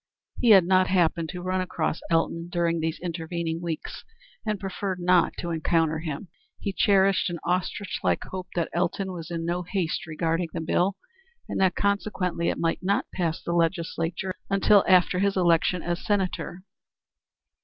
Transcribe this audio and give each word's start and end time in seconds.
He 0.39 0.49
had 0.49 0.63
not 0.65 0.87
happened 0.87 1.29
to 1.29 1.43
run 1.43 1.61
across 1.61 2.01
Elton 2.09 2.49
during 2.49 2.79
these 2.79 2.97
intervening 3.03 3.61
weeks, 3.61 4.03
and 4.43 4.59
preferred 4.59 4.99
not 4.99 5.33
to 5.37 5.51
encounter 5.51 5.99
him. 5.99 6.27
He 6.59 6.73
cherished 6.73 7.29
an 7.29 7.37
ostrich 7.43 7.99
like 8.01 8.23
hope 8.23 8.47
that 8.55 8.69
Elton 8.73 9.11
was 9.11 9.29
in 9.29 9.45
no 9.45 9.61
haste 9.61 10.07
regarding 10.07 10.49
the 10.53 10.61
bill, 10.61 10.95
and 11.47 11.61
that 11.61 11.75
consequently 11.75 12.49
it 12.49 12.57
might 12.57 12.81
not 12.81 13.11
pass 13.13 13.43
the 13.43 13.53
legislature 13.53 14.33
until 14.49 14.83
after 14.87 15.19
his 15.19 15.37
election 15.37 15.83
as 15.83 16.03
Senator. 16.03 16.63